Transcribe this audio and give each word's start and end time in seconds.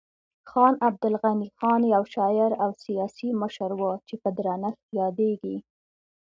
خان 0.49 0.73
عبدالغني 0.87 1.47
خان 1.59 1.81
یو 1.93 2.03
شاعر 2.15 2.51
او 2.63 2.69
سیاسي 2.85 3.29
مشر 3.41 3.69
و 3.79 3.83
چې 4.07 4.15
په 4.21 4.29
درنښت 4.37 4.83
یادیږي. 4.99 5.57